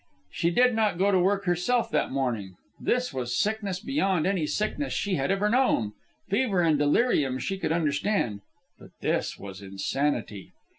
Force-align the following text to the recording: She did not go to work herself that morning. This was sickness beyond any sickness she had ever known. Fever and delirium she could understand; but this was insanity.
She 0.31 0.49
did 0.49 0.73
not 0.73 0.97
go 0.97 1.11
to 1.11 1.19
work 1.19 1.45
herself 1.45 1.91
that 1.91 2.09
morning. 2.09 2.55
This 2.79 3.13
was 3.13 3.37
sickness 3.37 3.79
beyond 3.79 4.25
any 4.25 4.47
sickness 4.47 4.93
she 4.93 5.13
had 5.13 5.29
ever 5.29 5.47
known. 5.47 5.93
Fever 6.27 6.61
and 6.61 6.79
delirium 6.79 7.37
she 7.37 7.59
could 7.59 7.71
understand; 7.71 8.41
but 8.79 8.89
this 9.01 9.37
was 9.37 9.61
insanity. 9.61 10.53